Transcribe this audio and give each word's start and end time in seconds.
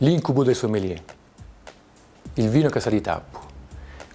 L'incubo 0.00 0.44
del 0.44 0.54
sommelier, 0.54 1.02
il 2.34 2.48
vino 2.48 2.68
che 2.68 2.78
sa 2.78 2.88
di 2.88 3.00
tappo. 3.00 3.40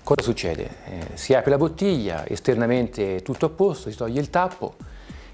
Cosa 0.02 0.22
succede? 0.22 0.70
Eh, 0.86 1.08
si 1.16 1.34
apre 1.34 1.50
la 1.50 1.58
bottiglia, 1.58 2.26
esternamente 2.26 3.22
tutto 3.22 3.48
a 3.48 3.50
posto, 3.50 3.90
si 3.90 3.98
toglie 3.98 4.22
il 4.22 4.30
tappo 4.30 4.76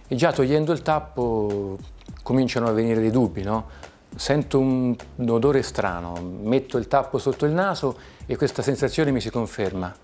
e 0.07 0.15
già 0.15 0.33
togliendo 0.33 0.71
il 0.71 0.81
tappo 0.81 1.77
cominciano 2.23 2.65
a 2.65 2.71
venire 2.71 2.99
dei 2.99 3.11
dubbi, 3.11 3.43
no? 3.43 3.67
Sento 4.15 4.57
un, 4.57 4.95
un 5.17 5.29
odore 5.29 5.61
strano, 5.61 6.15
metto 6.19 6.79
il 6.79 6.87
tappo 6.87 7.19
sotto 7.19 7.45
il 7.45 7.51
naso 7.51 7.95
e 8.25 8.35
questa 8.35 8.63
sensazione 8.63 9.11
mi 9.11 9.21
si 9.21 9.29
conferma. 9.29 9.95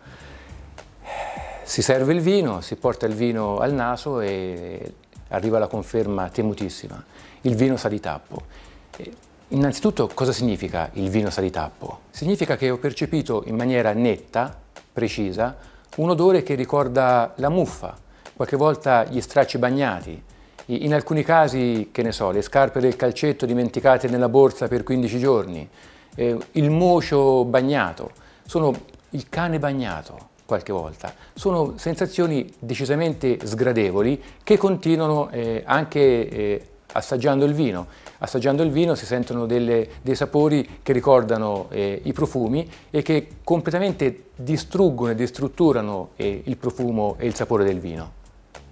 Si 1.64 1.82
serve 1.82 2.14
il 2.14 2.21
vino, 2.21 2.62
si 2.62 2.75
porta 2.75 3.07
il 3.07 3.16
vino 3.16 3.57
al 3.57 3.73
naso 3.73 4.20
e 4.20 4.93
arriva 5.30 5.57
la 5.57 5.66
conferma 5.66 6.30
temutissima. 6.30 7.04
Il 7.41 7.55
vino 7.55 7.77
sa 7.77 7.88
di 7.88 7.99
tappo. 7.99 8.43
Innanzitutto 9.49 10.09
cosa 10.12 10.31
significa 10.31 10.90
il 10.94 11.09
vino 11.09 11.30
sa 11.30 11.40
di 11.40 11.52
tappo? 11.52 11.99
Significa 12.09 12.58
che 12.58 12.72
ho 12.72 12.77
percepito 12.77 13.44
in 13.45 13.55
maniera 13.55 13.94
netta, 13.94 14.59
precisa, 14.91 15.55
un 15.98 16.09
odore 16.09 16.41
che 16.41 16.55
ricorda 16.55 17.34
la 17.35 17.49
muffa, 17.49 17.95
qualche 18.35 18.58
volta 18.58 19.04
gli 19.05 19.21
stracci 19.21 19.59
bagnati, 19.59 20.20
in 20.66 20.95
alcuni 20.95 21.23
casi, 21.23 21.90
che 21.91 22.02
ne 22.02 22.12
so, 22.12 22.31
le 22.31 22.41
scarpe 22.41 22.80
del 22.80 22.95
calcetto 22.95 23.45
dimenticate 23.45 24.08
nella 24.08 24.30
borsa 24.30 24.68
per 24.68 24.81
15 24.81 25.20
giorni, 25.20 25.70
eh, 26.16 26.38
il 26.54 26.71
mocio 26.71 27.46
bagnato, 27.46 28.12
sono 28.48 28.73
il 29.12 29.30
cane 29.30 29.59
bagnato 29.59 30.30
qualche 30.46 30.71
volta. 30.71 31.13
Sono 31.35 31.73
sensazioni 31.77 32.52
decisamente 32.57 33.38
sgradevoli 33.46 34.21
che 34.43 34.57
continuano 34.57 35.29
eh, 35.29 35.62
anche 35.66 36.29
eh, 36.29 36.68
assaggiando 36.96 37.46
il 37.46 37.54
vino. 37.54 37.88
Assaggiando 38.20 38.63
il 38.63 38.71
vino 38.71 38.96
si 38.96 39.05
sentono 39.05 39.46
delle, 39.46 39.88
dei 40.01 40.15
sapori 40.15 40.79
che 40.82 40.93
ricordano 40.93 41.68
eh, 41.70 42.01
i 42.04 42.13
profumi 42.13 42.70
e 42.90 43.01
che 43.01 43.27
completamente 43.43 44.29
distruggono 44.35 45.12
e 45.12 45.16
distrutturano 45.16 46.10
eh, 46.16 46.41
il 46.46 46.57
profumo 46.57 47.16
e 47.18 47.27
il 47.27 47.35
sapore 47.35 47.63
del 47.63 47.79
vino. 47.79 48.23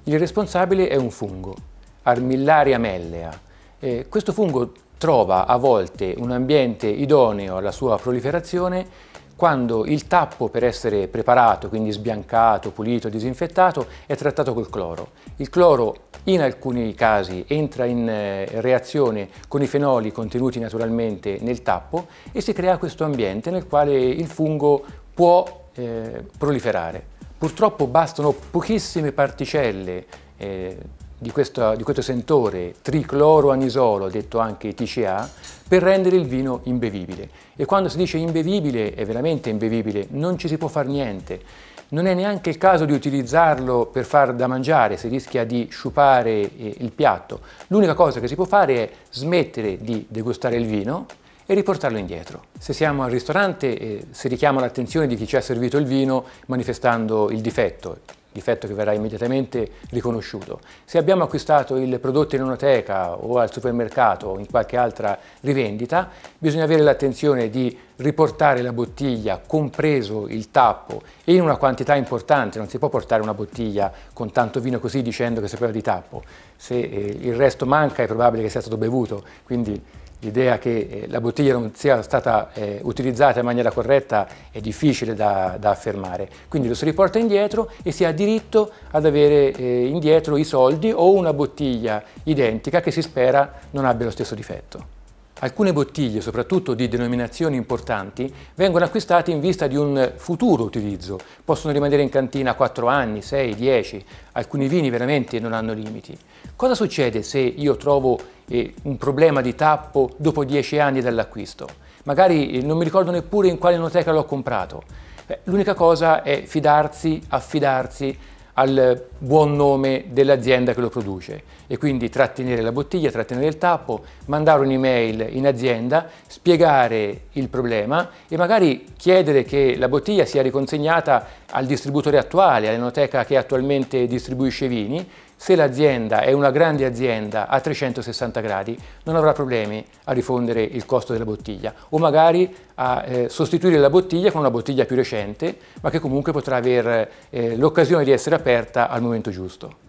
Il 0.06 0.20
responsabile 0.20 0.88
è 0.88 0.96
un 0.96 1.12
fungo, 1.12 1.56
Armillaria 2.04 2.78
mellea. 2.78 3.40
Eh, 3.80 4.08
questo 4.10 4.34
fungo 4.34 4.72
trova 4.98 5.46
a 5.46 5.58
volte 5.58 6.14
un 6.18 6.32
ambiente 6.32 6.88
idoneo 6.88 7.58
alla 7.58 7.72
sua 7.72 7.98
proliferazione 7.98 9.12
quando 9.36 9.86
il 9.86 10.08
tappo 10.08 10.50
per 10.50 10.64
essere 10.64 11.08
preparato, 11.08 11.70
quindi 11.70 11.92
sbiancato, 11.92 12.72
pulito, 12.72 13.10
disinfettato, 13.10 13.88
è 14.06 14.16
trattato 14.16 14.54
col 14.54 14.70
cloro. 14.70 15.12
Il 15.38 15.50
cloro 15.50 15.96
in 16.26 16.42
alcuni 16.42 16.94
casi 16.94 17.44
entra 17.48 17.86
in 17.86 18.08
eh, 18.08 18.46
reazione 18.62 19.30
con 19.48 19.62
i 19.62 19.68
fenoli 19.68 20.12
contenuti 20.12 20.60
naturalmente 20.60 21.40
nel 21.42 21.62
tappo 21.62 22.08
e 22.32 22.42
si 22.42 22.54
crea 22.54 22.78
questo 22.78 23.04
ambiente 23.04 23.52
nel 23.52 23.68
quale 23.68 23.94
il 23.94 24.28
fungo 24.28 24.84
può 25.14 25.68
eh, 25.74 26.24
proliferare. 26.38 27.12
Purtroppo 27.38 27.88
bastano 27.88 28.34
pochissime 28.52 29.12
particelle 29.12 30.06
eh, 30.38 30.78
di, 31.24 31.32
questo, 31.32 31.74
di 31.76 31.84
questo 31.84 32.04
sentore 32.04 32.76
tricloroanisolo, 32.82 34.10
detto 34.10 34.40
anche 34.40 34.76
TCA, 34.76 35.28
per 35.68 35.82
rendere 35.82 36.18
il 36.18 36.26
vino 36.26 36.60
imbevibile. 36.64 37.30
E 37.56 37.66
quando 37.66 37.90
si 37.90 37.98
dice 37.98 38.18
imbevibile, 38.18 38.94
è 38.94 39.06
veramente 39.06 39.50
imbevibile, 39.50 40.08
non 40.10 40.38
ci 40.38 40.48
si 40.48 40.58
può 40.58 40.68
fare 40.68 40.90
niente. 40.90 41.42
Non 41.90 42.08
è 42.08 42.14
neanche 42.14 42.50
il 42.50 42.58
caso 42.58 42.86
di 42.86 42.92
utilizzarlo 42.92 43.86
per 43.86 44.04
far 44.04 44.34
da 44.34 44.48
mangiare, 44.48 44.98
si 44.98 45.08
rischia 45.08 45.46
di 45.46 45.68
sciupare 45.72 46.32
eh, 46.32 46.76
il 46.80 46.92
piatto. 46.92 47.40
L'unica 47.68 47.94
cosa 47.94 48.20
che 48.20 48.28
si 48.28 48.36
può 48.36 48.46
fare 48.46 48.76
è 48.76 48.90
smettere 49.10 49.78
di 49.78 50.06
degustare 50.10 50.58
il 50.58 50.66
vino 50.66 51.06
e 51.46 51.54
riportarlo 51.54 51.98
indietro. 51.98 52.46
Se 52.58 52.74
siamo 52.74 53.04
al 53.04 53.12
ristorante 53.12 53.78
eh, 53.78 54.06
si 54.12 54.28
richiama 54.28 54.62
l'attenzione 54.62 55.08
di 55.08 55.16
chi 55.16 55.28
ci 55.28 55.36
ha 55.36 55.42
servito 55.42 55.78
il 55.78 55.86
vino 55.86 56.26
manifestando 56.48 57.30
il 57.30 57.42
difetto 57.42 58.00
difetto 58.34 58.68
che 58.68 58.74
verrà 58.74 58.92
immediatamente 58.92 59.70
riconosciuto. 59.92 60.60
Se 60.84 60.98
abbiamo 60.98 61.24
acquistato 61.24 61.78
il 61.78 62.00
prodotto 62.00 62.36
in 62.36 62.42
enoteca 62.42 63.14
o 63.14 63.38
al 63.38 63.52
supermercato 63.52 64.28
o 64.28 64.40
in 64.40 64.50
qualche 64.50 64.76
altra 64.76 65.18
rivendita, 65.42 66.10
bisogna 66.38 66.64
avere 66.64 66.82
l'attenzione 66.82 67.50
di 67.50 67.78
riportare 67.98 68.62
la 68.62 68.74
bottiglia, 68.74 69.40
compreso 69.46 70.28
il 70.28 70.50
tappo, 70.50 71.04
e 71.24 71.36
in 71.36 71.42
una 71.42 71.58
quantità 71.58 71.96
importante, 71.96 72.58
non 72.58 72.68
si 72.68 72.80
può 72.80 72.90
portare 72.90 73.22
una 73.22 73.36
bottiglia 73.36 73.92
con 74.12 74.32
tanto 74.32 74.60
vino 74.60 74.80
così 74.80 75.02
dicendo 75.02 75.40
che 75.40 75.48
si 75.48 75.54
sapeva 75.54 75.72
di 75.72 75.82
tappo, 75.82 76.24
se 76.58 76.80
eh, 76.80 77.18
il 77.22 77.36
resto 77.36 77.66
manca 77.66 78.02
è 78.02 78.08
probabile 78.08 78.44
che 78.44 78.50
sia 78.50 78.62
stato 78.62 78.78
bevuto, 78.78 79.24
quindi 79.44 79.80
l'idea 80.24 80.58
che 80.58 80.88
eh, 80.90 81.08
la 81.08 81.22
bottiglia 81.22 81.54
non 81.54 81.72
sia 81.76 82.02
stata 82.02 82.52
eh, 82.54 82.80
utilizzata 82.84 83.40
in 83.40 83.46
maniera 83.46 83.72
corretta 83.72 84.28
è 84.52 84.60
difficile 84.60 85.14
da, 85.14 85.58
da, 85.60 85.70
affermare. 85.70 86.30
Quindi 86.48 86.68
lo 86.68 86.74
si 86.74 86.86
riporta 86.86 87.20
indietro 87.20 87.72
e 87.84 87.92
si 87.92 88.06
ha 88.06 88.12
diritto 88.12 88.72
ad 88.92 89.06
avere 89.06 89.52
eh, 89.52 89.86
indietro 89.86 90.38
i 90.38 90.44
soldi 90.44 90.92
o 90.92 91.14
una 91.14 91.34
bottiglia 91.34 92.04
identica 92.24 92.82
che 92.82 92.92
si 92.92 93.02
spera 93.02 93.60
non 93.72 93.86
abbia 93.86 94.06
lo 94.06 94.12
stesso 94.12 94.36
difetto. 94.36 95.02
Alcune 95.40 95.74
bottiglie, 95.74 96.22
soprattutto 96.22 96.74
di 96.74 96.88
denominazioni 96.88 97.58
importanti, 97.58 98.34
vengono 98.56 98.86
acquistate 98.86 99.32
in 99.32 99.42
vista 99.42 99.68
di 99.68 99.76
un 99.76 100.14
futuro 100.16 100.64
utilizzo. 100.64 101.20
Possono 101.44 101.74
rimanere 101.74 102.02
in 102.02 102.08
cantina 102.08 102.54
4 102.54 102.88
anni, 102.88 103.22
6, 103.22 103.54
10, 103.54 104.06
alcuni 104.34 104.70
vini 104.70 104.90
veramente 104.90 105.40
non 105.42 105.52
hanno 105.52 105.74
limiti. 105.74 106.18
Cosa 106.56 106.76
succede 106.76 107.24
se 107.24 107.40
io 107.40 107.76
trovo 107.76 108.18
eh, 108.48 108.74
un 108.84 108.98
problema 108.98 109.42
di 109.42 109.56
tappo 109.56 110.12
dopo 110.18 110.44
10 110.44 110.80
anni 110.80 111.02
dall'acquisto? 111.02 111.68
Magari 112.04 112.52
eh, 112.52 112.62
non 112.62 112.78
mi 112.78 112.84
ricordo 112.84 113.12
neppure 113.12 113.48
in 113.48 113.58
quale 113.58 113.78
noteca 113.78 114.12
l'ho 114.12 114.26
comprato. 114.26 114.84
Eh, 115.26 115.40
l'unica 115.46 115.74
cosa 115.74 116.22
è 116.22 116.44
fidarsi, 116.44 117.22
affidarsi 117.30 118.18
al 118.56 119.06
buon 119.18 119.56
nome 119.56 120.06
dell'azienda 120.10 120.74
che 120.74 120.82
lo 120.82 120.90
produce 120.90 121.44
e 121.66 121.78
quindi 121.78 122.10
trattenere 122.10 122.62
la 122.62 122.72
bottiglia, 122.72 123.10
trattenere 123.10 123.48
il 123.48 123.58
tappo, 123.58 124.04
mandare 124.26 124.62
un'email 124.62 125.28
in 125.32 125.48
azienda, 125.48 126.08
spiegare 126.28 127.22
il 127.32 127.50
problema 127.50 128.10
e 128.28 128.38
magari 128.38 128.86
chiedere 128.96 129.44
che 129.44 129.76
la 129.78 129.88
bottiglia 129.88 130.26
sia 130.26 130.44
riconsegnata 130.44 131.26
al 131.50 131.66
distributore 131.66 132.18
attuale, 132.18 132.68
all'enoteca 132.68 133.26
che 133.26 133.38
attualmente 133.38 134.06
distribuisce 134.06 134.68
vini 134.68 135.08
se 135.44 135.58
l'azienda 135.58 136.22
è 136.22 136.32
una 136.32 136.52
grande 136.52 136.86
azienda 136.86 137.50
a 137.50 137.60
360 137.60 138.40
gradi 138.40 138.80
non 139.04 139.18
avrà 139.18 139.34
problemi 139.34 139.86
a 140.06 140.14
rifondere 140.14 140.64
il 140.64 140.86
costo 140.86 141.12
della 141.12 141.26
bottiglia 141.26 141.74
o 141.90 141.98
magari 141.98 142.56
a 142.76 143.04
eh, 143.06 143.28
sostituire 143.28 143.78
la 143.78 143.90
bottiglia 143.90 144.32
con 144.32 144.40
una 144.40 144.50
bottiglia 144.50 144.86
più 144.86 144.96
recente 144.96 145.58
ma 145.82 145.90
che 145.90 146.00
comunque 146.00 146.32
potrà 146.32 146.56
avere 146.56 147.12
eh, 147.30 147.58
l'occasione 147.58 148.06
di 148.06 148.12
essere 148.12 148.38
aperta 148.38 148.88
al 148.88 149.02
momento 149.02 149.32
giusto. 149.32 149.83